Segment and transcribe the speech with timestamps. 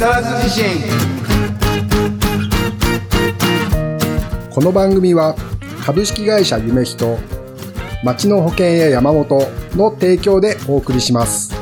[0.00, 0.64] 木更津地震
[4.50, 5.36] この番組は
[5.84, 7.18] 株式会社夢人
[8.02, 9.42] 町の保険や山本
[9.76, 11.54] の提供でお送りします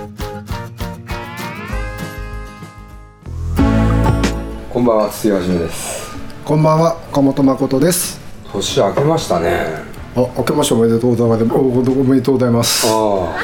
[4.72, 6.16] こんばんは、筒井はじめです。
[6.44, 8.20] こんばんは岡本誠です
[8.52, 9.82] 年明けましたね。
[10.14, 13.38] あ明けましておめでとうございますおおめでとうございますああ。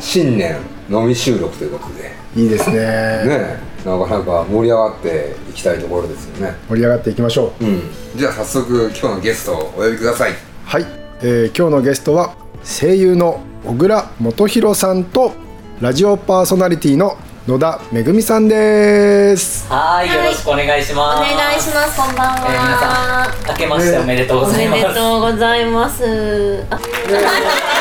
[0.00, 6.54] 新年飲み収録ということで、いいですねね、なかなか盛り上がっていきたいところですよね。
[6.68, 7.82] 盛り上がっていきましょううん。
[8.16, 10.32] じゃあ早速今日のゲストをお呼びください。
[10.64, 10.86] はい、
[11.20, 15.32] えー今日のゲストは声優の小倉元弘さんと
[15.80, 21.34] ラジオパーソナリティの野田めぐみさんですはい、よろしくお願いしおます。
[21.36, 22.00] 願いします。
[22.00, 23.26] こんばんえー皆さは。
[23.28, 24.82] ん、明けましておめでとうごおめざいます。
[24.88, 26.64] でとうございます。
[26.70, 26.78] あ、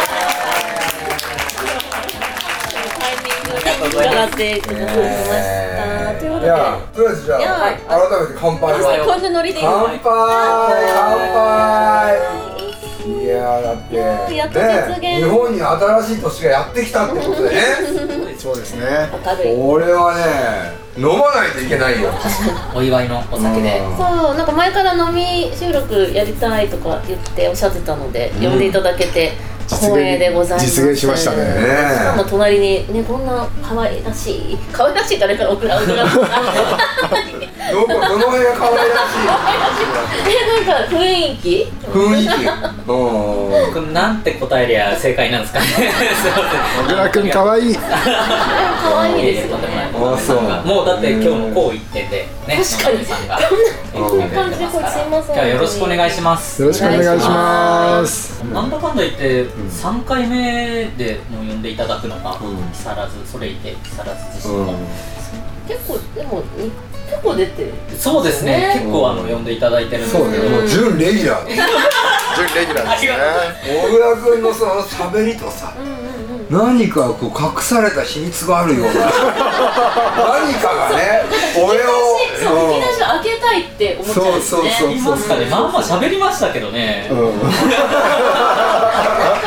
[3.91, 6.19] 伺ってくださいました。
[6.19, 6.51] ということで、
[6.93, 9.05] とりあえずじゃあ、改めて乾杯を。
[9.05, 9.99] こんなノリでいいの乾杯。
[10.03, 12.61] 乾杯。
[13.01, 13.95] いやーだって
[14.35, 17.61] やっと実現ね日本に新しい年がやってきたってことでね。
[18.37, 19.09] そうですね。
[19.25, 19.57] 明るい。
[19.57, 20.21] これはね
[20.97, 22.09] 飲まないといけないよ。
[22.75, 23.81] お祝いのお酒で。
[23.97, 29.33] そう、なんか前から飲み収録やりたいとか言っておっしゃってたので、呼んでいただけて
[29.77, 30.65] 光栄でございます。
[30.65, 31.43] 実現しましたねね
[31.97, 36.05] しかも隣にねこんな可愛らしい可愛らしい誰かのオクラオクラ
[37.71, 38.87] どこどの辺が可愛らし
[39.21, 40.31] い？
[40.31, 41.67] えなんか雰囲気？
[41.85, 42.29] 雰囲気？
[42.31, 45.65] うんこれなんて答えりゃ正解なんですかね。
[45.67, 46.85] すいません。
[46.85, 52.61] 小倉くんかわいい可愛いですよねあそうもうだって今日もこう言っててね。
[52.63, 53.39] 確かに野田さんが。
[53.93, 56.61] こんな感じでこれすいません今日はよろしくお願いします。
[56.61, 62.37] よろしくお願いしますなんだかんだ言って3回目でもう呼んでいただくのが
[62.73, 64.73] 木更津それいて木更津地震の、
[65.71, 66.71] 結構でもに
[67.07, 67.73] 結構出てる。
[67.97, 68.57] そうですね。
[68.57, 68.73] ね。
[68.79, 70.25] 結構あの呼んでいただいてるんですけど。
[70.25, 70.49] そうね。
[70.49, 71.47] もう準レギュラー。
[71.47, 71.57] 準
[72.55, 73.11] レギュラーですね。
[73.81, 75.73] 小倉君のその喋りとさ
[76.49, 78.93] 何かこう隠された秘密があるような。
[78.93, 81.23] 何かがね
[81.55, 81.87] 俺を
[82.41, 84.89] そう引き出しを開けたいって思っちゃうんですねそうそうそう。
[84.89, 85.45] 言いますかね。
[85.45, 87.17] まあまあ喋りましたけどね、うん。
[87.19, 87.39] うん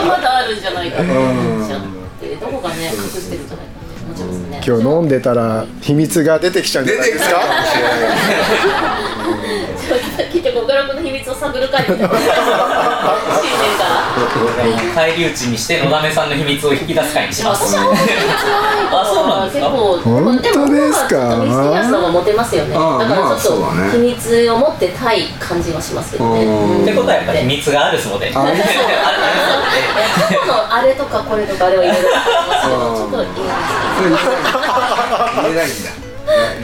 [0.06, 1.80] まだあるんじゃないかと思っちゃっ
[2.20, 3.43] てどこかね隠してる
[4.66, 7.40] 今日飲んでたら秘密が出てきちゃうんじゃないですか？
[10.16, 12.08] てきたかもしれない聞いて小倉君の秘密を探る会みたいな
[14.94, 19.70] 返り討ちにしてのだめさんの秘密を引き出す会にしますあそうなんですか？
[19.70, 20.42] 結構本当
[20.72, 21.36] ですか？
[21.36, 26.44] ミステリアスの方がモテますよねだああまあからちょっそうだねと秘密を持ってたい感じはしますけどね。
[26.44, 26.48] う
[26.80, 28.30] んってことはやっぱり秘密があるそうで。
[28.34, 28.48] あの
[30.74, 32.08] あれとかこれとかあれはいろいろちょ
[33.08, 33.56] っと言えない
[35.42, 35.90] 言えないんだ。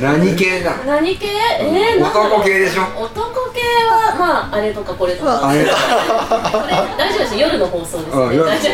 [0.00, 0.72] 何系だ？
[0.86, 1.26] 何系？
[1.60, 2.82] えー、男系でしょ？
[3.02, 5.40] 男系はまああれとかこれとか。
[5.42, 5.64] 大
[7.12, 8.16] 丈夫です夜の放送ですね。
[8.16, 8.46] 大丈夫。
[8.48, 8.72] ですい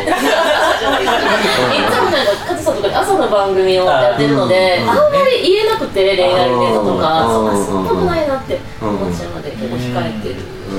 [1.89, 7.55] つもなんかカズさんとかで朝の番組をやってるのであんまり言えなくて恋愛ネタとかうん。
[7.55, 10.35] そうそんなことないなって思っちゃうので結構控えてる。
[10.69, 10.73] え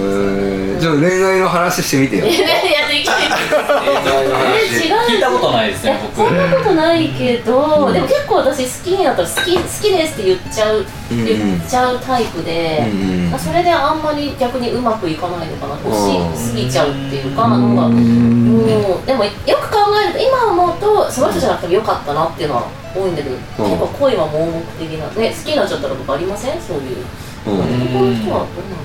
[0.55, 2.27] ーちょっと恋愛の話してみてよ。
[2.29, 12.95] やっていきたいえ違う聞いたことないですいやねそ僕んなことないけど、でも結構私好きになったら好き好きですって言っちゃう、うん言っちゃうタイプで、う
[13.35, 15.75] んそれであんまり逆にうまくいかないのかな。
[15.85, 18.65] 欲しうんすぎちゃうっていうかなんかも
[19.03, 19.31] うでもよ
[19.61, 22.63] く考えると今思うとその人じゃなくてもよかったなっていうのは
[22.95, 23.71] 多いんだけど、うん。
[23.71, 26.61] 結構恋は盲目的なね好きになっちゃったらとかありません？
[26.61, 27.05] そういう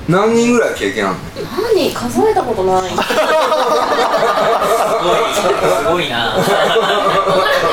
[0.08, 1.22] 何人ぐらい経験あるの？
[1.74, 2.96] 何数えたことないす
[5.90, 6.54] ごいな小倉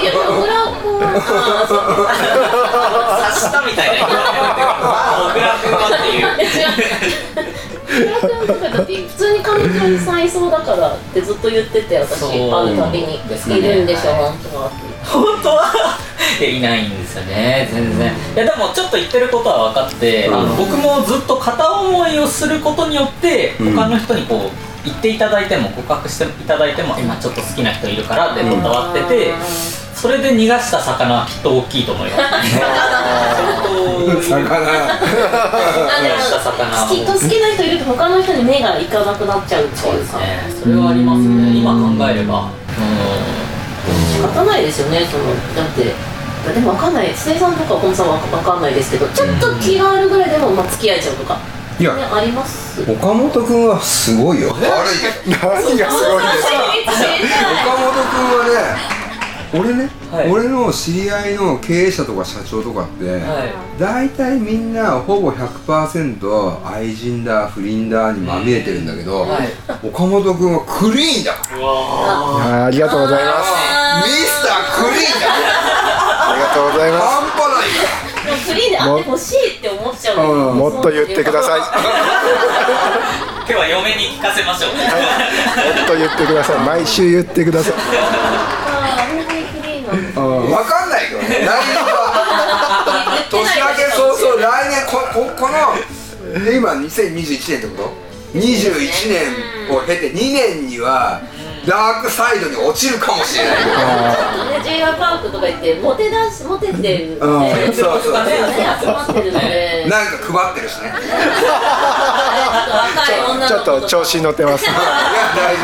[0.00, 0.46] いや小倉
[0.82, 1.04] 君は
[1.68, 1.78] そう
[3.26, 5.84] 刺したみたいな小倉君は
[8.82, 13.24] っていう普通に彼女にさいそうだからってずっと言ってて私会うたびにいる
[13.84, 14.70] んでしょはい本当は
[15.04, 15.72] 本当は
[16.38, 18.12] いないんですよね全然。
[18.34, 20.34] いやでもちょっと言ってることは分かって、うん。
[20.34, 23.74] あの僕もずっと片思いをすることによってうん。
[23.74, 24.50] 他の人にこう
[24.84, 29.34] 言っていただいても告白していただいても今ちょっと好きな人いるからって断ってて、
[29.94, 32.56] それで逃がした魚はきっと大きいと思います。
[34.30, 34.56] 魚。
[36.88, 40.62] きと好きな人いると他の人に目がいかなくなっちゃうってそういうかですね。
[40.62, 41.54] それはありますね。
[41.54, 42.48] 今考えれば。
[44.20, 45.24] 仕方ないですよねその
[45.56, 45.94] だって
[46.54, 47.12] でも分かんない。
[47.14, 51.38] 生産とか本さんは分かんないですけどちょっと気があるぐらいでも、まあ、付き合えちゃうとか。
[51.78, 51.94] いや。
[51.94, 52.82] ねあります？
[52.82, 54.48] 岡本君はすごいよ。
[54.50, 54.60] 悪い
[55.00, 56.58] けど何がすごいんですか
[57.64, 58.44] 岡本君は
[58.84, 59.00] ね
[59.52, 60.30] 俺ね、はい。
[60.30, 63.80] 俺の知り合いの経営者とか社長とかって、はい。
[63.80, 69.48] 大体みんなほぼ100%愛人だ不倫だにまみれてるんだけど、はい。
[69.82, 71.32] 岡本君はクリーンだ。
[71.32, 73.50] わいやーありがとうございます。
[74.06, 75.26] ミスタークリーンだ
[76.30, 78.30] ありがとうございま半端ない。
[78.30, 80.52] もフリーであってほしいって思っちゃううん。
[80.52, 81.60] すもっと言ってください。
[81.60, 84.70] も今日は嫁に聞かせましょう。
[84.70, 86.58] っと言ってください。
[86.60, 87.74] 毎週言ってください。
[87.74, 87.80] あー
[89.16, 91.48] 本当にフリーなんですら、うん、分かんないけどね来年
[91.82, 93.46] は年明
[93.76, 101.20] け早々来年こここので今2021年ってこと21年を経て2年には
[101.66, 103.56] ダークサイドに落ちるかもしれない。
[103.56, 108.12] けどちょっとね j y パークとか行ってモテだしモテてるねうんねそうそう。
[108.24, 108.30] ね
[108.80, 109.86] 集まってるので。
[109.88, 110.86] なんか配ってるしね。
[110.86, 110.94] いや
[112.96, 114.64] 若い女の子ちょっと調子に乗ってます。
[114.70, 114.70] 大
[115.56, 115.62] 丈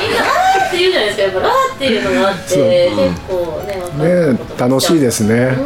[0.00, 1.22] みんなあーって言うじゃないですか。
[1.22, 5.56] やっぱラーっていうのがあって結構ねね楽しいですね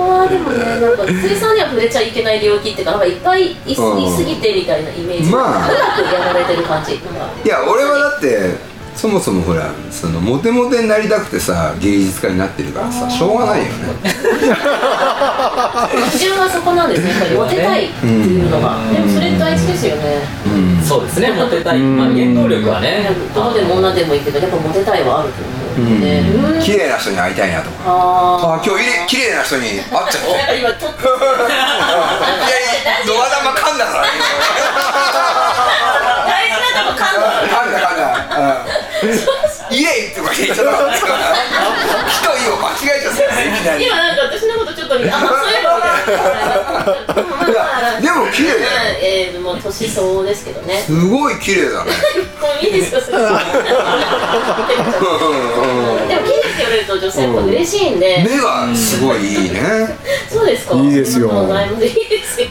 [0.00, 5.68] ここはでもねなんか水産には触れちゃいけない領域っていうかなんかいっぱいいいすうんいすぎてみたいなイメージまあ。
[5.68, 6.98] 長くやられてる感じい
[7.48, 13.70] や俺はだってそもそもほらそのモテモテになりたくてさ芸術家になってるからさしょうがないよね。
[16.12, 17.10] 基準はそこなんですね。
[17.10, 18.92] やっぱりモテたいっていうのが、うん。
[18.92, 20.20] でもそれ大事ですよね。
[20.46, 20.48] う
[20.82, 20.84] ん。
[20.84, 23.10] そうですねモテたい、まあ、原動力はね。
[23.34, 26.60] どこでも女でもいいけどやっぱモテたいはあると思ううん。
[26.62, 27.76] 綺麗な人に会いたいなとか。
[27.86, 30.70] ああ今日綺麗な人に会っちゃって いや
[33.06, 34.04] ドア玉噛んだから。
[36.26, 38.04] 大事なとこ噛んだ噛んだ噛んだ。
[39.02, 39.74] うん。
[39.74, 40.70] イエイとか言っちゃった。
[40.92, 43.20] 人いを間違えちゃった。
[43.78, 45.10] 今なんか私のことちょっとあそういえ
[45.62, 45.88] ばみた。
[45.88, 46.90] いなまあ
[47.46, 47.58] ま
[47.96, 48.66] あでも綺麗だよ
[49.60, 50.78] 年相応ですけどね。
[50.80, 51.90] すごい綺麗だね。
[52.40, 53.44] もういいですよそれでも綺
[56.32, 59.60] 麗って言われると女性やっぱ嬉しいんで、目がすごいいいね。
[60.28, 60.74] そうですか。
[60.76, 61.30] いいですよ。
[61.30, 62.48] ありがとうございいいですよ。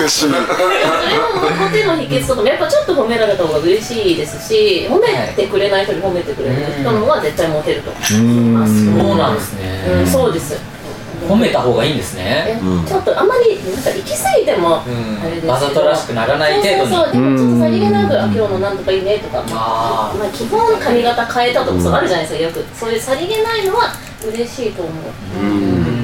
[0.00, 0.38] 美しいそれも
[1.58, 8.02] モテの秘訣とかもやっぱちょっと褒められた方が嬉しいですし褒めてくれない人に褒めてくれる人の方が絶対モテると思い
[8.50, 10.79] ますそうなんですね、うん、そうです
[11.28, 12.22] 褒めた方がいいんですえ
[12.56, 15.22] ねちょっとあんまりなんか行き過ぎてもあうん。
[15.22, 16.78] れですけど、わざとらしくならない程度に。
[16.78, 23.92] そうそうそうでもちょっとさりげなく、あ今日のなんとかいいねとかあーまあ基本髪型変えたとかそうあるじゃないですかよくそういうさりげないのは
[24.26, 24.94] 嬉しいと思う。
[25.42, 25.50] うん。
[25.50, 26.00] うん。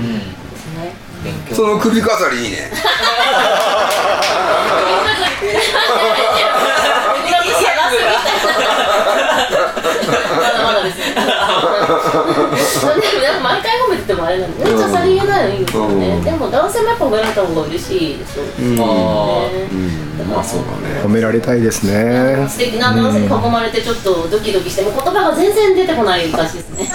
[1.24, 2.70] ですその首飾りいいね
[10.64, 11.14] まだですね。
[13.20, 16.20] でも毎回褒めててもあれなんで、めっちゃさりげないのいいですよね。
[16.20, 18.44] でも男性もやっぱ褒められた方が嬉しいですよ。
[18.44, 18.62] う
[20.26, 20.66] まあそうだ
[21.04, 22.48] 褒められたいですね。
[22.48, 26.88] 素敵な男性に囲まれてちょっとドキドキしても言葉が全然出てこない感じですね。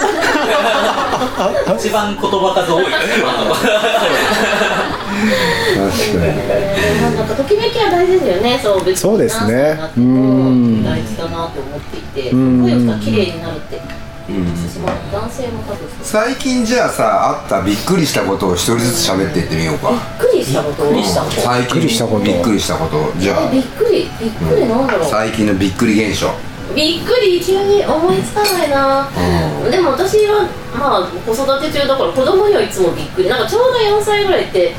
[1.76, 3.24] 一番言葉数多いですね。
[5.22, 8.58] なんかときめきは大事ですよね。
[8.62, 8.96] そう別に。
[8.96, 9.78] そうですね。
[9.96, 10.82] うん。
[10.82, 12.62] も大事だなと思っていて、うん。
[12.62, 13.80] 声が綺麗になるって。
[14.28, 14.46] うん。
[14.56, 15.88] 私も男性も多分。
[16.02, 19.90] 最近じゃあさあったびっくりしたことを一人ずつ喋っていってみようか。
[19.90, 20.84] びっくりしたこと？
[20.84, 21.80] びっくりしたこと最近。
[21.80, 22.24] びっくりしたこと。
[22.24, 24.10] びっくりしたことじゃえびっくり？
[24.20, 25.02] びっくりなんだろう。
[25.02, 26.30] あ最近のびっくり現象。
[26.74, 29.06] びっくり急に思いつかないな、
[29.70, 33.28] でも私はまあ子育て中だから子供にはいつもびっくり。
[33.28, 34.72] なんかちょうど4歳ぐらいって、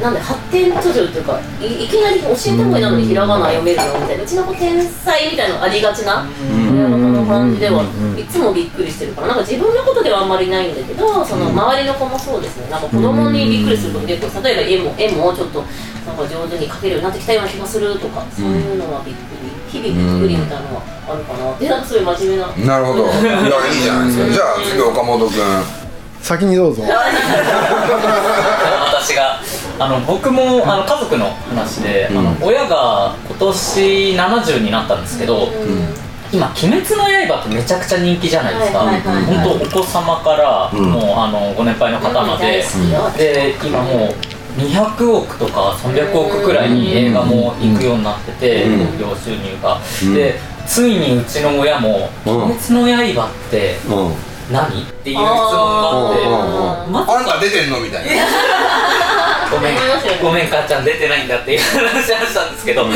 [0.00, 4.24] なんで発展途上っていうかいいきなり教えた方がいいなのにひらがな読めるのみたいな。
[4.24, 7.84] うちの子天才みたいなのありがちな親のこの感じでは
[8.16, 9.28] いつもびっくりしてるから。
[9.28, 12.70] なんか自分のことではあんまりないんだけどその周りの子もそうですね。
[12.70, 15.62] なんか子供にびっくりすること結構例えば絵も絵もちょっと
[16.06, 19.48] なんか上手に描けるようになってきたような気がするとかそういうのはびっくり。
[19.68, 21.52] 日々びっくりみたいなのはあるかな。
[21.58, 22.80] でなんかそういう真面目な。
[22.80, 23.04] なるほど。
[23.04, 24.32] いやいいじゃないですか。
[24.32, 25.36] じゃあ次岡本君
[26.28, 26.82] 先にどうぞ。
[28.92, 29.40] 私が
[29.78, 35.48] あの僕もあの家族の話で、あの親が今年70になったんですけど、
[36.30, 39.24] 今「鬼滅の刃」ってめちゃくちゃ人気じゃないですか、はいはいはいはい。
[39.38, 40.82] 本当お子様から、うん。
[40.92, 43.10] もうあのご年配の方まで、大好きよ。
[43.16, 44.14] で今も
[44.58, 48.86] う200億とか300億くらいに映画も行くようになっててうん。
[48.98, 50.14] 興行収入が、うん。
[50.14, 52.42] でついにうちの親も「うん。
[52.42, 52.86] 鬼滅の
[53.22, 54.14] 刃ってうん
[54.50, 55.30] 何?」っていう質問が
[55.90, 58.10] あってああんた出てんのみたいな
[59.50, 59.76] ごめん
[60.22, 62.86] ごめん母ちゃん出てないんだっていう話はしたんですけど、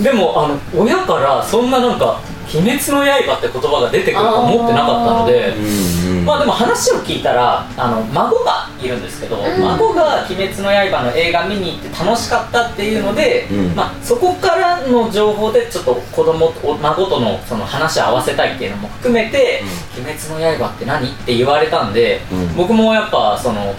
[0.00, 2.20] でもあの親からそんななんか
[2.54, 9.60] 「鬼滅の刃」って言葉が出てくると思ってなかったのでうんまあでも話を聞いたらあの孫がいるんですけど、ん。
[9.60, 13.74] 孫が「鬼滅の刃」の映画見に行って楽しかったっていうので、うん。
[13.74, 19.62] まあ、そこからの情報でちょっと子供と孫とのその話を合わせたいっていうのも含めて
[19.96, 22.56] 「鬼滅の刃って何?」って言われたんで、うん。
[22.56, 23.74] 僕もやっぱその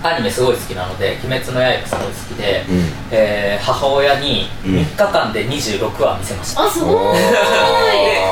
[0.00, 2.92] アニメすごい好きなので「鬼滅の刃」すごい好きで、うん。
[3.10, 4.74] えー母親にうん。
[4.76, 7.18] 3日間で26話見せました、あすごい。
[7.18, 7.20] で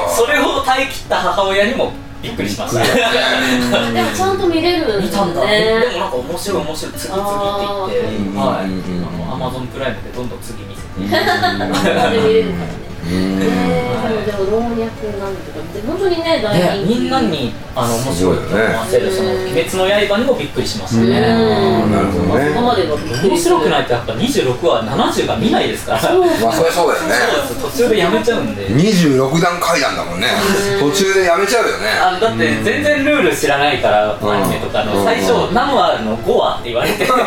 [0.08, 1.92] それを耐え切った母親にも
[2.22, 2.80] びっくりしました
[3.92, 6.92] でもちゃんと見れるん見たんだ、ねでもなんか面白い面白い。
[6.94, 8.16] 次々って言って。
[8.16, 8.64] いってあーはい。
[8.64, 10.88] あのアマゾンプライムでどんどん次見せて。
[11.00, 14.82] 見れるからねでも老若男
[15.30, 16.98] 女とかで本当にね大ね人気。
[17.00, 21.10] みんなにあの面白いと思わせるその「鬼滅の刃」にもびっくりしましたうん。
[21.10, 22.48] ねなるほどね。
[22.50, 26.00] そこまではびっくり面白くないいとやっぱ26話70が見ないですから。
[26.00, 26.24] そう。
[26.24, 27.14] まあそりゃそうだよね。
[27.14, 27.20] で
[27.54, 28.66] す途中でやめちゃうんで。
[28.68, 30.26] 26段階段だもんね。
[30.80, 31.86] 途中でやめちゃうよね。
[32.02, 34.88] あのだって全然ルール知らないからうんアニメとかうん。
[34.88, 37.04] の最初何話あるの？5話って言われて。
[37.06, 37.24] でもな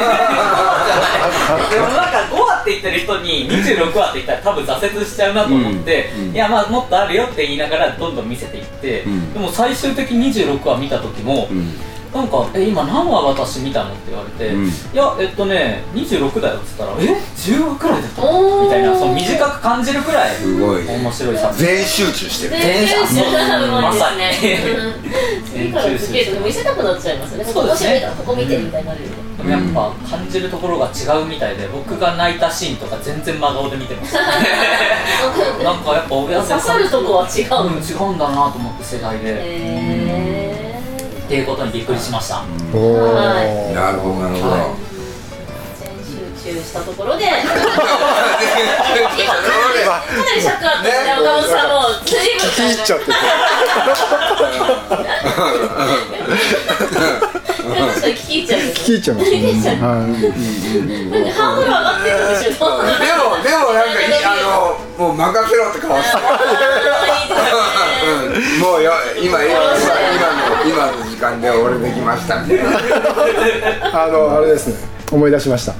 [2.10, 5.69] んか5話って言ってる人に26話って言ったら多分挫折しちゃうなと思って
[6.18, 6.36] うんうん。
[6.36, 9.34] いやまあもっとあるよって言いながらどんどん見せていってうん。
[9.34, 11.74] でも最終的に26話見た時もうん
[12.14, 14.68] なんか「え今何話私見たの?」って言われて「うん。
[14.68, 17.06] いやえっとね26だよ」っつったら「え
[17.38, 18.64] 10話くらいだったおの?」ー。
[18.66, 21.66] みたいなその短く感じるくらいすごい面白い作品。
[21.68, 22.62] 全集中してる。
[22.62, 24.22] 全然知らないうまさに。
[25.52, 27.52] 次から次へと見せたくなっちゃいますよね。
[27.54, 28.10] そうですね。
[28.18, 28.82] ここ見てみたい。
[28.82, 29.30] になるよね。
[29.40, 34.16] でもやっぱ感じるところが違うみたいで僕が泣いたシーンとか全然真顔で見てます。
[35.64, 39.99] なんかやっぱ親刺さるとこは違ううん違うんだなと思って世代で、へ
[41.30, 42.42] っていうことにびっくりしました。
[42.74, 43.46] おはい。
[43.70, 43.76] ー。
[43.76, 44.50] なるほどなるほど。
[44.50, 44.76] は
[46.42, 47.46] 全集中したところで かな
[50.36, 50.90] り尺あったね。
[51.22, 53.12] 岡本さんも随分聞いちゃってて
[57.70, 59.76] 確かに聞き入っちゃう聞いちゃいますね聞いちゃう。
[59.76, 60.10] はい。
[60.10, 62.66] なんかハードル上がってるんでしょでも
[63.44, 64.28] でもなんかいいあ
[64.98, 66.18] のもう任せろって顔して
[68.10, 69.54] うんもうよ今今今
[70.66, 74.04] 今の今の時間で俺できましたみたいな。
[74.04, 75.00] あのあれですね。
[75.12, 75.72] 思い出しました。
[75.74, 75.76] う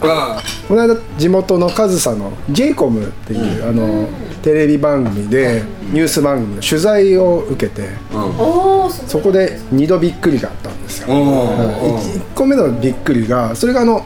[0.68, 4.08] この間地元の上総の j イコムっていう、あの
[4.42, 11.08] テレビ番組でニュース番組の取材を受けてそそこで2度びっくりがあったんですよ。
[11.10, 14.06] お1個目のびっくりがそれがあの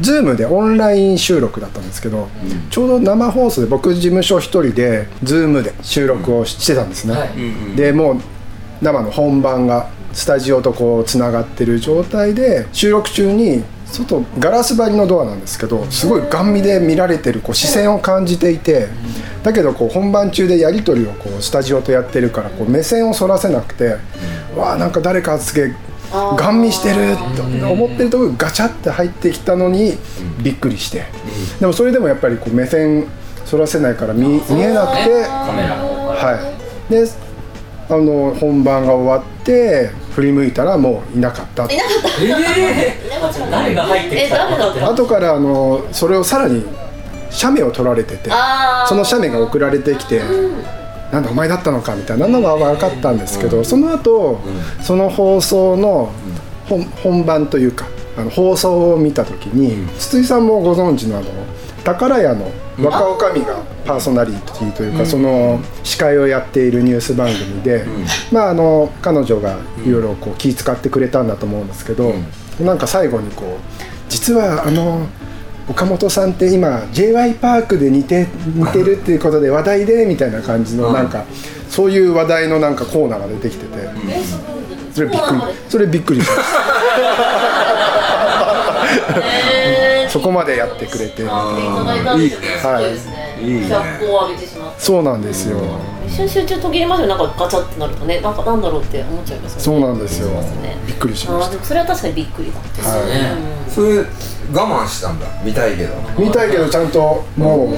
[0.00, 2.28] Zoom でオンライン収録だったんですけど、
[2.70, 7.76] ちょうど生放送で僕事務所一人で Zoom で収録をしてたんですね、はい。
[7.76, 8.20] でもう
[8.82, 18.88] 生の本番がスタジオとこうつながってる状態で収録中に外ガラス張りのドアなんですけどすごいガン見で見られてるこう視線を感じていて
[19.42, 23.96] だけどこう本番中でやり取りをこうスタジオとやってるからこう目線をそらせなくて
[24.56, 25.74] わあなんか誰かすげえ
[26.12, 29.96] ガン見してるって思ってるところガチャって入ってきたのに
[30.42, 31.04] びっくりして。
[31.60, 33.06] でもそれでもやっぱりこう目線
[33.44, 35.24] そらせないから見見えなくて。
[36.16, 36.52] は
[36.88, 37.06] い、で
[37.88, 41.64] あの本番が終わって振り向いたらもういなかった。
[41.64, 42.98] いなかったえ
[43.50, 46.64] 誰が入ってきた後からあのそれをさらに
[47.30, 48.30] 写メを撮られてて
[48.88, 50.22] その写メが送られてきて
[51.16, 54.40] なんだお前だったのかみたいなのが分かったんですけどその後
[54.82, 56.12] その放送の
[56.68, 57.86] 本本番というか
[58.18, 61.26] あの放送を見た時に筒井さんもご存知のあの
[61.84, 67.86] 宝屋の若女将がパーソナリティというか、その司会をやっているニュース番組で、
[68.32, 69.56] まああの彼女が
[69.86, 72.12] いろいろこう気遣ってくれたんだと思うんですけど、
[72.60, 75.06] なんか最後にこう実はあの
[75.68, 81.24] 岡本さんって今 j y パークで似て似てるっていうことで話題でみたいな感じのなんか
[81.68, 83.88] そういう話題のなんかコーナーが出てきてて。
[84.96, 85.40] それびっくり。
[85.68, 86.22] それびっくり。
[86.22, 86.58] しました
[89.20, 90.10] えー。
[90.10, 91.22] そこまでやってくれて。
[91.22, 92.46] いただいたんですよね。
[92.58, 93.38] すごいですね。
[93.42, 93.68] いいね。
[93.68, 95.60] 脚光を浴びてしまってそうなんですよ。
[96.06, 98.20] 一瞬集中途切れますよなんかガチャってなるとね。
[98.22, 99.64] なんかなんだろうって思っちゃいますよね。
[99.64, 100.30] そうなんですよ。
[100.86, 102.58] びっくりしましあーでもそれは確かにびっくりだ
[103.68, 104.04] それ
[104.52, 105.26] 我慢したんだ。
[105.44, 105.94] 見たいけど。
[106.18, 107.72] 見たいけどちゃんとも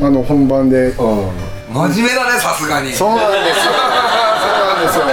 [0.00, 0.92] うあの本番で。
[0.94, 2.86] そう真面目だねさすがに。
[2.86, 3.08] なんですよ。
[3.08, 3.52] そうなんで
[4.92, 5.04] すよ。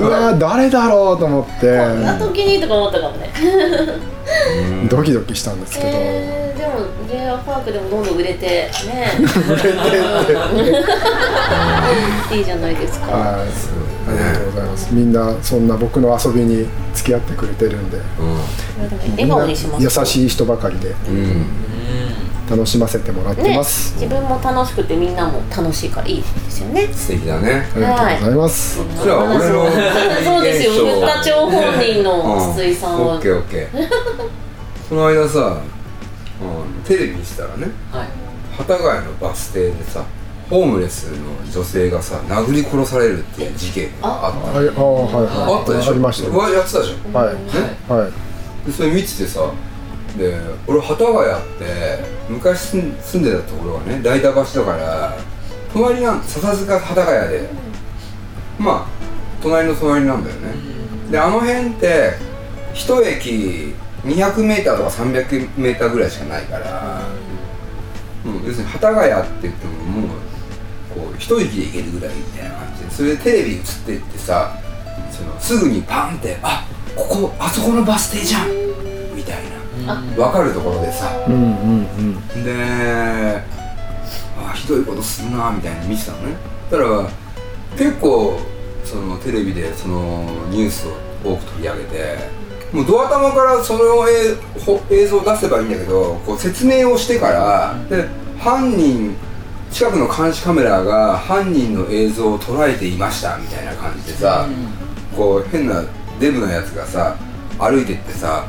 [0.00, 1.78] うわー誰だろうと思って。
[1.78, 3.30] こんな時にとか思ったかもね。
[4.88, 6.72] ドキドキしたんですけど、えー、でも
[7.08, 9.12] j r パークでもどんどん売れてね。
[9.20, 9.72] 売れてっ
[12.30, 12.36] て。
[12.36, 13.12] いいじゃないですか。
[13.12, 13.48] はい、
[14.08, 14.94] ありがとうございます。
[14.94, 17.98] みんなそんな僕の遊びに付き合ってくれてるんで、
[19.16, 20.00] 笑顔にします。
[20.00, 20.94] 優しい人ばかりで、
[22.48, 26.88] 楽しませてもらってねます、自分も楽しくてみんなも楽しいからいいですよね。
[26.92, 27.66] 素敵だね。
[27.74, 29.66] ありがとうございます、それは俺の
[30.24, 30.70] そうですよ。
[30.72, 33.14] 現象ふった町本人の筒井さんは。
[33.14, 33.88] オッケーオッケー。
[34.88, 35.60] その間さ、
[36.40, 38.08] うん、テレビ見てたらねはい。
[38.58, 40.04] 幡ヶ谷のバス停でさ
[40.48, 45.58] ホームレスの女性がさ殴り殺されるっていう事件があったはいあーはいはい。
[45.58, 45.90] あったでしょ？
[45.90, 46.52] ありましたよ。
[46.52, 47.12] やってたじゃん。
[47.12, 47.40] はいね？
[47.88, 49.50] はいでそれ見ててさ
[50.16, 52.58] で俺幡ヶ谷って昔
[53.02, 55.16] 住んでたところがね大田橋だから
[55.72, 57.48] 隣なん笹塚幡ヶ谷で
[58.58, 58.86] まあ
[59.42, 60.54] 隣の隣なんだよね。
[61.10, 62.14] であの辺って
[62.72, 63.74] 一駅
[64.04, 67.02] 200m とか 300m ぐらいしかないから、
[68.24, 70.10] うん、要するに幡ヶ谷って言ってももう
[71.18, 74.58] 一息で行けるぐらいみたいな感じでそれでテレビ映ってってさ
[75.10, 78.48] そのすぐにパンってあここあそこのバス停じゃん
[79.14, 79.56] みたいな。
[80.16, 81.12] 分かるところでさ。
[81.28, 81.86] うんうん
[82.34, 82.44] うん。
[82.44, 83.42] で
[84.38, 86.36] あひどいことするなみたいに見てたのね。
[86.70, 87.08] だから
[87.76, 88.40] 結構
[88.84, 90.92] そのテレビでそのニュースを
[91.24, 92.18] 多く取り上げて
[92.72, 98.08] もうドア玉からその映ほ映像を出せばいいんだけどこう説明をしてからで
[98.38, 99.14] 犯人
[99.70, 104.46] 近くの監視カメラが犯人の映像を捉えていましたみたいな感じでさ、
[105.14, 105.84] こう変な
[106.18, 107.16] デブなやつがさ
[107.58, 108.46] 歩いてってさ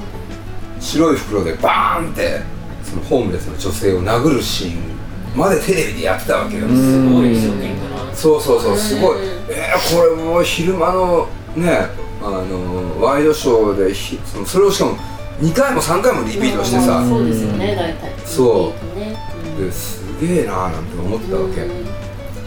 [0.80, 2.42] 白い袋でバーンって
[2.84, 9.18] そのホームレスの女性を殴るシーンまでテレビでやってたわけよ、すごいショッキングなそうそうそうすごい。
[9.50, 11.88] えー、これもう昼間のね
[12.22, 14.98] あのワイドショーでひそのそれをしかも
[15.42, 18.14] 2回も3回もリピートしてさ、そうですよね大体。
[18.26, 19.00] そう。
[19.00, 19.16] ね。
[19.60, 21.86] ですげえなーなんて思ってたわけ、うん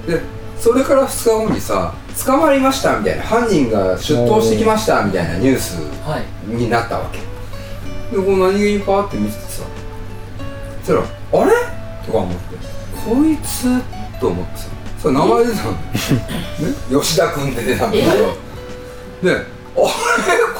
[0.07, 0.21] で
[0.59, 1.95] それから2日後にさ
[2.27, 6.25] 捕まりましたみたいな犯人が出頭してきましたみたいなニュースはい。
[6.55, 7.19] になったわけ。
[8.15, 9.63] でこう何気にパーって見ててさ
[10.85, 11.01] そしたら
[11.33, 11.53] 「あれ?」
[12.05, 12.57] とか思って
[13.07, 13.81] 「こいつ?」
[14.21, 14.67] と思ってさ。
[15.01, 15.73] それ名前出たの？
[15.73, 15.79] ね？
[16.91, 18.11] 吉田君って出たんだけど。
[19.23, 19.41] で「あれ？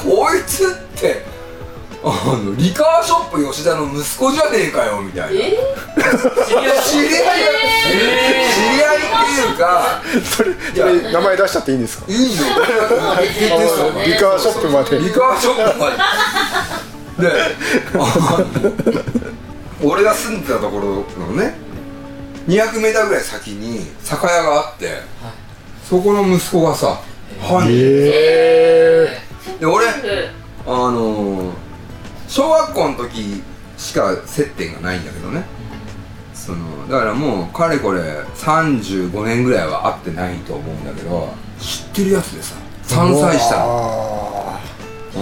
[0.03, 0.65] こいつ？
[0.65, 0.90] ってあ
[2.37, 5.41] のリカーショップ吉田の息子じゃねえかよ」みたいな。
[5.41, 5.57] え
[6.85, 7.23] 知り合い。
[7.23, 7.51] だ
[7.83, 10.01] 知り合いっていうか。
[10.23, 12.05] それそれ名前出しちゃっていいんですか？
[12.07, 12.43] いいよ
[12.99, 13.19] あ
[14.05, 14.99] リカーショップまで。
[14.99, 15.89] リカーショップま
[17.19, 17.27] で。
[17.29, 17.31] で
[19.83, 21.55] 俺が住んでたところのね
[22.47, 25.01] 200m ぐらい先に酒屋があって
[25.87, 26.99] そこの息子がさ
[27.41, 29.19] 犯人え
[29.59, 29.65] で。
[29.65, 29.91] 俺あ
[30.67, 31.53] の
[32.31, 33.43] 小学校の時
[33.77, 35.43] しか接点がないんだけどね。
[36.33, 38.01] そのだからもうかれこれ
[38.35, 44.45] 35年ぐらいは会ってないと思うんだけど知ってるやつでさ3歳下の。
[44.47, 44.59] あ
[45.13, 45.19] う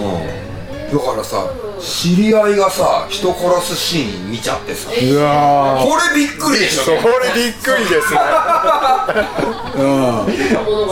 [0.94, 4.90] ん、だからさ知り合いがさ人殺すシーン見ちゃってさ。
[4.90, 5.04] これ
[6.14, 6.84] びっくりでしょ。
[6.84, 6.98] それ
[7.34, 8.20] びっくりですね。
[9.76, 9.82] う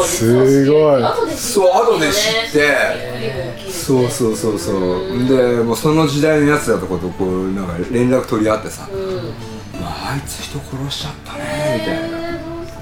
[0.01, 0.05] ん。
[0.05, 1.03] すごい。
[1.37, 3.71] そう後で知って。
[3.71, 5.29] そうそうそうそう。
[5.29, 9.35] でもうその時代のやつだとことこうなんか連絡取り合ってさ「うん。
[9.81, 12.19] まあ、あいつ人殺しちゃったね」みたいな。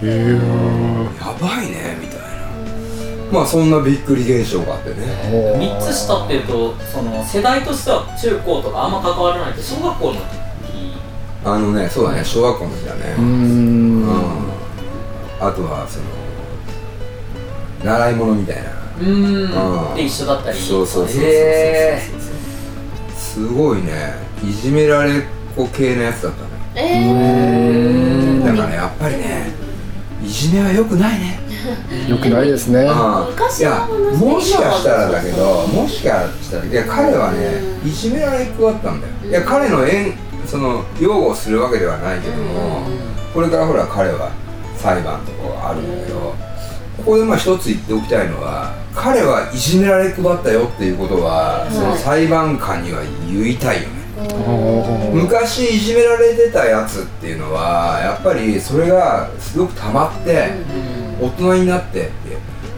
[0.03, 2.16] えー「やばいね」みたいな
[3.33, 4.97] まあそんなびっくり現象があってね。
[5.33, 10.21] お3つ下っていうとその世代としては中高とかあんま関わらないけど小学校の時。
[11.45, 13.15] あのねそうだね小学校の時だね。
[13.19, 14.03] うーん。
[14.03, 14.51] うん。
[15.41, 16.05] あとはその
[17.85, 18.71] 習い物みたいな。
[19.01, 19.09] うん。
[19.91, 19.95] うん。
[19.97, 20.59] で一緒だったり。
[20.59, 21.25] そうそうそうそうそうそう。
[21.25, 22.01] へ
[23.17, 24.15] すごいね。
[24.43, 25.23] いじめられっ
[25.57, 26.57] 子系のやつだったね。
[26.79, 29.51] えだからやっぱりね
[30.23, 31.41] いじめは良くないね
[32.09, 32.81] よくないですね。
[32.81, 39.13] うんいやもしかしたらだけどもしかしたらいや彼はねいじめられっ子だったんだよ。
[39.29, 40.15] いや彼の縁
[40.47, 42.83] その擁護するわけではないけども
[43.35, 44.31] これからほら彼は
[44.79, 46.35] 裁判とかがあるんだけど
[46.99, 53.97] ここでまあ一つ言っておきたいのは彼はいじめられっ子だったよっていうことはその裁判官には言いたいよね。
[55.13, 60.53] 昔いじめられてたやつっていうのはやっぱりそれがすごく溜まって
[61.21, 62.13] 大人になってって。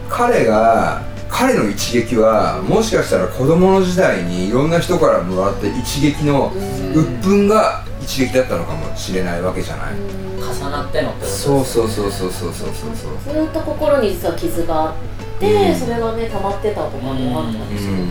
[0.09, 6.51] 彼が彼の一撃はもしかしたら子供の時代にいろんな人からもらった一撃の
[6.95, 9.93] 鬱憤が一撃だったのかもしれないわけじゃない。
[10.39, 13.33] 重なってのってことですそうそうそうそうそうそうそう。
[13.33, 14.95] ずっと心に実は傷があっ
[15.39, 18.07] て、それがね溜まってたとかもあったんですよね、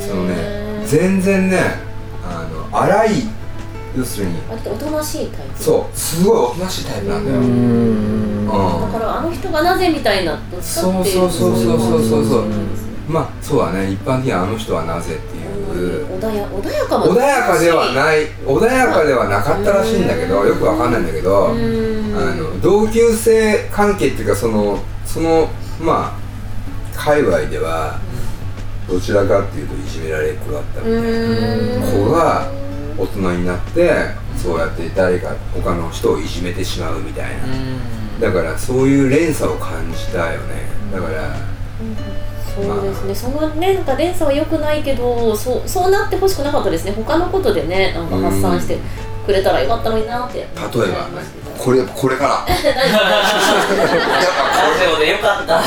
[0.00, 1.58] そのね全然ね
[2.24, 3.10] あの荒い
[3.96, 4.34] 要するに。
[4.48, 5.62] 割とおとなしいタイプ。
[5.62, 5.96] そう。
[5.96, 8.44] すごいおとなしいタイプなんだよ、うん。
[8.46, 8.46] ん。
[8.46, 12.24] だからあの人がなぜみたいなどっちかっていうそうそうそうそうそうそう。
[12.24, 12.44] そう
[13.08, 13.90] まあそうだね。
[13.90, 15.50] 一般的にあの人はなぜっていう。
[16.20, 18.26] 穏や穏やかも穏やかではない。
[18.46, 22.12] 穏やかではなかったらしいんだけどよくわかんないんだけどあうん。
[22.12, 25.48] の同級生関係っていうかそのその
[25.80, 26.18] まあ
[26.96, 27.98] 界隈では
[28.88, 30.98] どちらかっていうといじめられっ子だったみたいな。
[30.98, 32.04] うん。
[32.06, 32.50] 子が
[33.00, 33.90] 大人になって
[34.36, 37.46] そうやって誰か他の人をいじめてしまうみたいな。
[38.20, 40.68] だからそういう連鎖を感じたよね。
[40.92, 41.34] だから
[42.54, 46.92] そうですね、そのねなんか連鎖は良くないけどそうそうなってほしくなかったですね。
[46.92, 48.78] 他のことでねなんか発散して
[49.24, 50.38] くれたらよかったのになって。
[50.38, 51.08] 例え例えば
[51.58, 55.60] これこれから やっぱラジオでよかった。
[55.60, 55.64] 映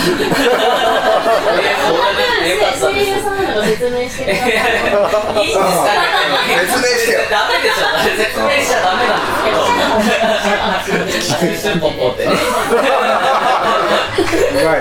[1.90, 2.08] 像
[2.42, 5.42] でよかった声優さんなんか説明していいですかね。
[6.60, 7.84] 説明してよダメでしょ。
[8.04, 9.58] 説明しちゃダメなんですけど。
[11.56, 12.32] シュンポポってね。
[14.14, 14.80] うまい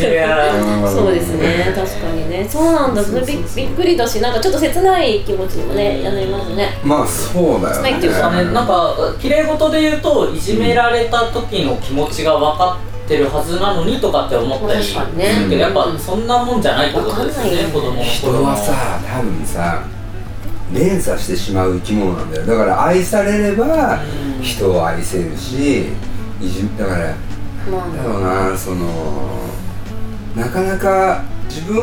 [0.00, 3.10] いやーそうですね確かにねそうなんだび
[3.54, 7.90] びっくりだしなんかちょっと切ない気持ちにもねなりますねまあそうだよね、
[8.52, 15.06] なんか綺麗事で言うといじめられた時の気持ちが分かってるはずなのにとかって思ったりする
[15.48, 19.84] けどやっぱそんなもんじゃないってことですよね子供の人はさ多分さ
[20.72, 22.46] 連鎖してしまう生き物なんだよ。
[22.46, 24.42] だから愛されればうん。
[24.42, 25.88] 人を愛せるし
[26.40, 27.14] いじだから
[27.70, 28.86] まだろうなその
[30.36, 31.76] なかなか自分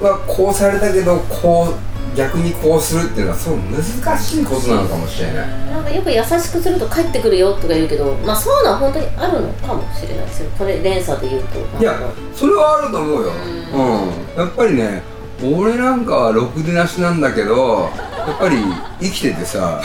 [0.00, 5.44] はこうされたけどこう逆にこうするっていうのはそう難しいことなのかもしれない。
[5.44, 10.50] あなんかよく優しくすると帰ってくるよとか言うけどまあそういうのは本当にあるのかもしれないですよ。
[10.58, 11.58] これ連鎖で言うと。
[11.78, 11.94] いや
[12.34, 13.32] それはあると思うよ。
[13.74, 14.44] うん。
[14.44, 15.02] やっぱりね
[15.44, 18.56] 俺なんかはろくでなしなんだけどやっぱり
[19.00, 19.82] 生きててさ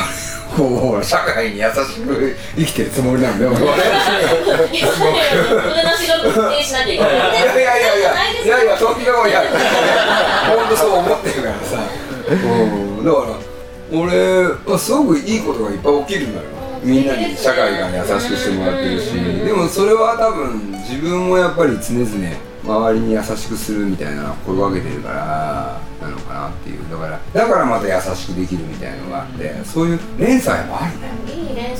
[0.56, 3.68] こう社会に優しく生きてるつもりなんだよいやい
[7.62, 8.14] やいやいや。
[8.44, 9.32] いやいやいやとんでもない。
[10.52, 11.21] 本当そう思っ
[12.36, 13.06] うん。
[13.06, 13.36] だから
[13.92, 16.48] 俺はすごくいいことがいっぱい起きるんだよ。
[16.84, 19.14] みんなに社会が優しくしてもらってるし。
[19.14, 22.08] でもそれは多分自分もやっぱり常々
[22.64, 26.90] 周りに優しくするみたいなのを心がけてるからなのかなっていう。
[26.90, 31.10] だからだからまた優しくできるみたいなのがあってそういう連鎖もあるね。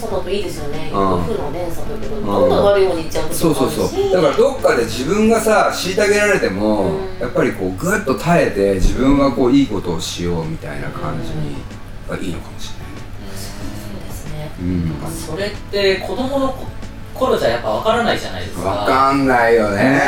[0.02, 0.92] いい連鎖だといいですよね。
[0.94, 1.24] うん。
[1.24, 4.12] 負の連鎖だけどどんどん悪い方に行っちゃうことそうそうそう。
[4.12, 7.20] だからどっかで自分がさ虐げられても、うん。
[7.20, 11.56] やっぱりこうグッと耐えて自分はこういいことをしようみたいな感じに
[12.10, 12.76] はいいのかもしれ
[13.36, 14.52] そうですね。
[14.60, 14.68] な
[15.08, 16.68] い、うん、それって子供の
[17.14, 18.70] 頃じゃやっぱ分からないじゃないですか。
[18.70, 20.02] わかんないよね。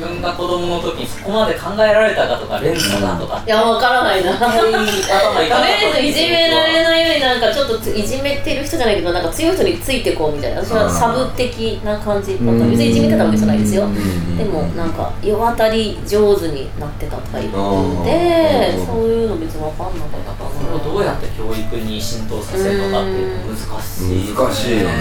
[0.00, 4.32] 自分が子供の時にそこまで考えられたかとか連鎖だとかいやわからないな。
[4.32, 5.44] とり頭いかなか。
[5.44, 10.62] ったあえずいじめられないようになんかちょっとついじめてる人じゃないけどなんか強い人についてこうみたいな。
[10.62, 12.38] 私はサブ的な感じ。
[12.38, 13.84] だった別にいじめてたわけじゃないですよ。
[13.84, 14.38] うん。
[14.38, 20.39] でもなんか世渡り上手になってたタイプでうんそういうの別に分かんなかった
[20.70, 24.94] れをどうやって教育に浸透させるのかっていうのは難しい難しいよね。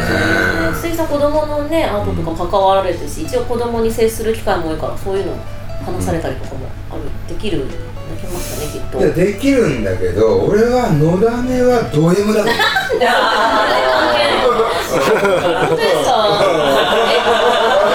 [0.72, 1.08] な水さん。
[1.08, 5.34] 子供のねアートとかも関わられてるし一応子供に接する機会も多いからそういうの
[5.86, 7.02] 話されたりとかもある。
[7.28, 7.74] できるで
[8.20, 8.98] きますかねきっと。
[9.00, 12.54] いやできるんだけど俺はのだめはド M だと思う
[12.98, 13.12] いや
[14.42, 14.58] 本
[15.70, 16.10] 当ですか？
[17.08, 17.18] え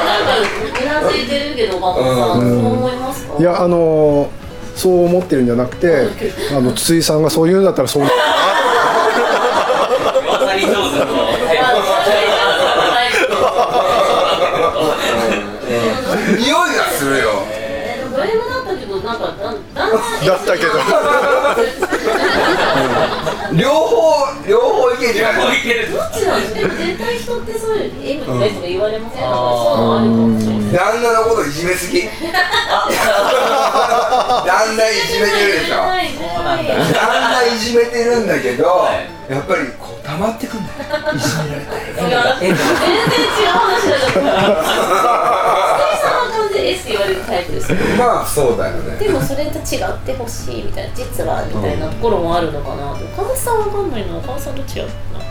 [0.07, 2.63] なんかうなずいてるけどマコさんうん。
[2.63, 3.37] そう思いますか？
[3.39, 4.44] いやあのー
[4.75, 6.09] そう思ってるんじゃなくて
[6.57, 8.07] あの筒井さんがそう言うんだったらそう。
[16.39, 17.44] 匂いがするよ
[19.97, 20.73] だんだんだったけど。
[23.55, 25.23] 両方両方いける絶
[26.99, 28.25] 対人ってそういう
[28.63, 29.27] 言われません、か
[30.73, 32.03] 旦那のこといじめすぎ。
[34.45, 35.77] 旦那いじめてるでしょ。
[35.77, 36.75] ないそうなんだ。
[36.75, 39.15] 旦那いじめてるんだけど、はい。
[39.29, 40.75] やっぱりこう溜まってくんだよ
[41.15, 41.27] いじ
[42.03, 43.97] められ全然違う話だ
[46.75, 47.79] は完全に S って言われるタイプですよ。
[47.99, 53.05] まあそうだよねでもそれと違ってほしいみたいな、実はみたいなところもあるのかなと。
[53.05, 55.25] 岡本さんわかんないな、岡本さんどっちやろうな。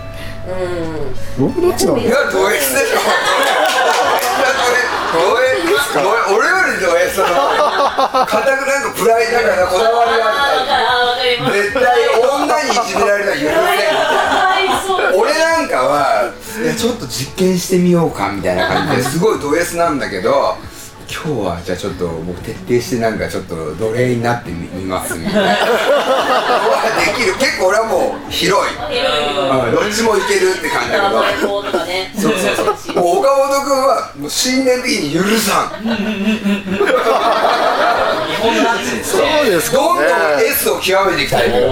[0.43, 1.47] うん。
[1.47, 3.08] 僕どっちなのいやド S でしょいや
[5.13, 11.56] ド S ド S 俺よりド S の固くなんかプライドだからこだわりがある、あーわかります。
[11.56, 11.82] る絶対
[12.19, 15.21] 女にいじめられたら許せんはい、そう。
[15.21, 20.58] 俺なんかはいやちょっと実験してみようかみたいな感じですごいド S なんだけど
[21.13, 25.41] 今日はじゃあちょっと僕徹底してなんかちょっと奴隷になってみみますみたいな。
[27.06, 27.36] できる。
[27.38, 28.73] 結構俺はもう広い。
[28.73, 29.76] うん。
[29.76, 30.97] どっちもいけるって感じだ
[31.39, 31.62] けど。
[31.86, 32.12] ね。
[32.19, 32.95] そうそうそう。
[32.95, 35.84] もう岡本君はもう信念的に許さん。
[38.41, 39.49] 本男子ですそうね。
[39.52, 40.10] ですかどんどんね
[40.49, 41.67] S を極めていきたいあで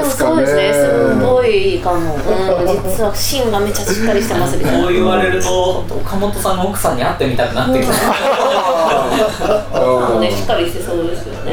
[0.00, 0.40] もそう。
[0.40, 0.72] ですね。
[0.72, 4.78] すごいいいかも、うん、実は芯がめちゃしっかりしてますみたいな。
[4.84, 7.92] こう言われると岡本さんの奥さんに会ってみたくなってきた。
[7.92, 8.43] そ う
[10.20, 11.52] ねしっかりしてそうですよね。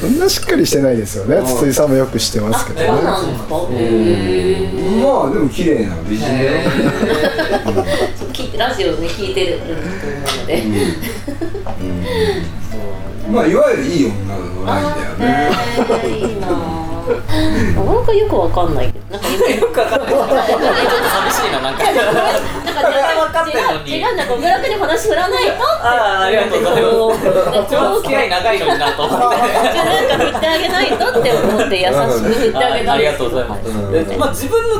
[0.00, 1.42] そんなしっかりしてないですよね。
[1.44, 3.54] 筒井さんもよく知ってますけどそうねなんですか？
[3.54, 3.58] ま
[5.26, 6.50] あでも綺麗な美人だよ
[8.58, 9.66] ラジオね聞いてるの
[10.46, 10.62] で、
[13.30, 15.20] まあいわゆるいい女のラインだよね。
[15.20, 20.08] えーいいなぁなかなかよくわかんないけどなんか今よくわかんない。
[20.10, 21.82] ちょっと寂しいななんか。
[21.82, 22.86] なんか
[23.26, 26.88] 分かってんのに違うなんか小倉君に話振らないとああありがとうございま
[27.66, 27.70] す。
[27.96, 29.24] 付き合い長いのになと思って。
[29.24, 31.96] なんか振ってあげないとって思って優しく
[32.30, 33.62] 振ってあげたありがとうございます、
[34.18, 34.76] まあ、自分の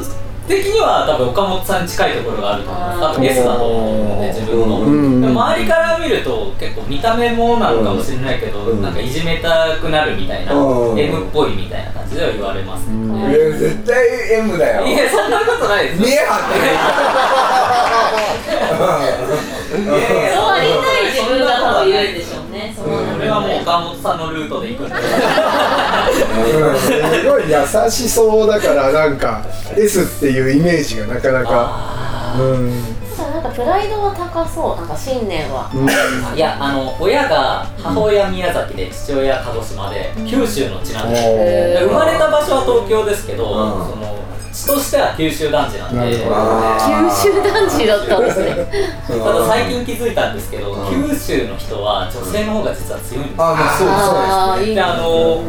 [0.51, 3.01] 的には多分岡本さんに近いところがあると思います。
[3.01, 8.83] 多分 S だと思うので自分の、うん周りから見ると結構見た目もなのかもしれないけど、うん。
[8.83, 10.99] なんかいじめたくなるみたいな、うん。
[10.99, 13.95] M っぽいみたいな感じでは言われます、うんいや絶対
[14.41, 14.87] M だよ。
[14.87, 16.59] いやそんなことないです見え張って
[19.81, 19.95] いやい
[20.27, 22.40] やそうありたい自分が多分いるんでしょ
[23.31, 24.95] はもう岡本さんのルートで行くんで。
[26.79, 29.45] すごい優しそうだからなんか
[29.77, 32.35] S っていうイメージがなかなか。
[32.39, 32.73] うん。
[33.17, 35.71] ただなんかプライドは高そうなんか信念は。
[35.75, 35.89] うん。
[36.37, 41.17] いやあの親が母親宮崎で父親鹿児島で九州の地なんで
[41.79, 43.87] す生まれた場所は東京ですけど、うん。
[43.87, 44.20] その
[44.53, 48.47] 血としては九州男児なんで九州男児だったんですね。
[49.09, 54.75] ただ最近気づいたんですけど、九州の人は女性の方が実は強いんですよあまあそうそうですね。
[54.75, 55.43] であの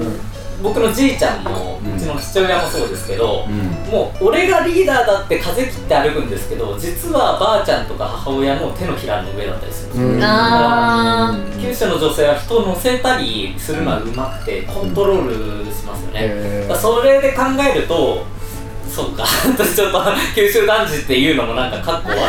[0.62, 18.24] 僕のじいちゃんも、うちの父親もそうですけど、うんもう俺がリーダーだって風切って歩くんですけど実はばあちゃんとか母親の手のひらの上だったりするんですよ、うん九州の女性は人を乗せたりするのはうまくてコントロールしますよね、へーだからそれで考えると
[18.92, 19.24] そうか。
[19.24, 20.04] 私ちょっと
[20.36, 22.20] 九州男児っていうのもなんかかっこ悪い。
[22.20, 22.22] ー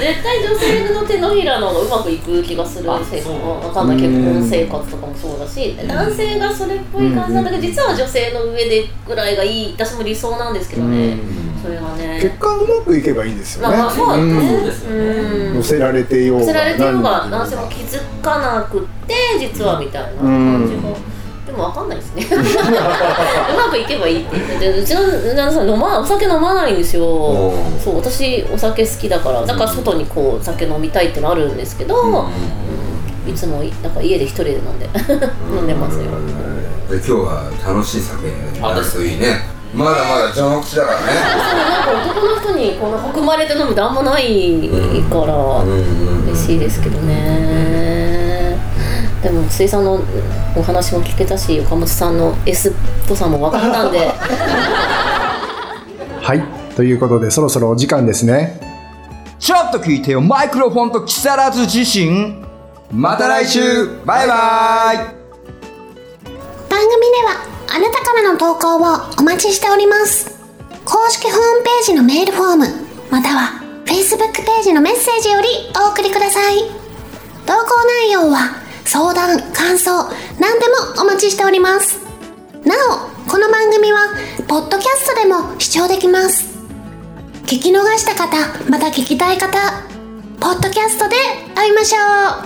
[0.00, 2.92] 絶対女性の手のひらの方がうまくいく気がする。
[2.92, 5.76] あせわかんない結婚生活とかもそうだし。
[5.86, 9.72] 男性がそれっぽい感じなんだけど実は女性の上でぐらいがいい。
[9.72, 11.16] 私も理想なんですけどね。
[11.62, 12.18] それはね。
[12.20, 13.76] 結果うまくいけばいいんですよね。
[13.76, 14.16] まあそう
[14.64, 14.96] ですよね。
[14.96, 15.54] うん。
[15.56, 20.96] 乗せられてようが乗せられてるのが何男性も気づかなくって実はみたいな感じが、で
[21.54, 22.26] も分かんないですね。
[22.30, 22.36] う
[23.56, 24.36] まくいけばいいって。
[24.36, 27.52] 言ってでうちの旦那さん飲まお酒飲まないんですよ。
[27.82, 29.46] そう私お酒好きだから。
[29.46, 33.30] だから外にこうお酒飲みたいってのあるんですけど、うん。
[33.30, 34.88] いつもなんか家で一人で飲んで
[35.50, 36.04] 飲んでますよ。
[36.90, 38.26] で今日は楽しい酒。
[38.26, 39.54] になるといいね。
[39.74, 41.06] まだまだ序の口だからね。
[41.06, 44.70] なんか男の人にこの含まれて飲むってあんまない
[45.10, 45.66] から、ん。
[46.26, 48.03] 嬉しいですけどね
[49.24, 50.00] でも水さんの
[50.54, 52.72] お話も聞けたし岡本さんの S っ
[53.08, 54.12] ぽさも分かったんで。
[56.20, 56.42] はい
[56.76, 58.60] ということでそろそろお時間ですね。
[59.38, 60.20] ちょっと聞いてよ。
[60.20, 62.44] マイクロフォンと木更津自身
[62.92, 63.60] また来週。
[64.04, 64.96] バイバイ。
[64.98, 68.80] 番組ではあなたからの投稿を
[69.18, 70.36] お待ちしております。
[70.84, 72.66] 公式ホームページのメールフォーム
[73.10, 75.48] または Facebook ページのメッセージより
[75.82, 76.58] お送りください。
[77.46, 78.63] 投稿内容は
[79.64, 81.98] 感想何でもお待ちしております。
[82.66, 84.10] なおこの番組は
[84.46, 86.54] ポッドキャストでも視聴できます。
[87.44, 88.36] 聞き逃した方
[88.70, 89.82] また聞きたい方
[90.38, 91.16] ポッドキャストで
[91.54, 92.44] 会いましょう。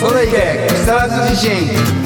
[0.00, 1.99] それいけ木更津自身